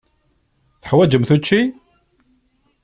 [0.81, 1.61] Teḥwaǧemt učči?